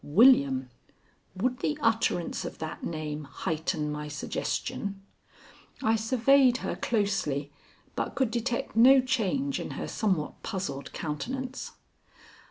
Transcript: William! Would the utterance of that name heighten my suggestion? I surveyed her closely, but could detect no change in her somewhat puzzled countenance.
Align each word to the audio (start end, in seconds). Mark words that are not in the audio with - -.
William! 0.03 0.67
Would 1.35 1.59
the 1.59 1.77
utterance 1.79 2.43
of 2.43 2.57
that 2.57 2.83
name 2.83 3.25
heighten 3.25 3.91
my 3.91 4.07
suggestion? 4.07 4.99
I 5.83 5.95
surveyed 5.95 6.57
her 6.65 6.75
closely, 6.75 7.51
but 7.95 8.15
could 8.15 8.31
detect 8.31 8.75
no 8.75 8.99
change 9.01 9.59
in 9.59 9.69
her 9.77 9.87
somewhat 9.87 10.41
puzzled 10.41 10.91
countenance. 10.91 11.73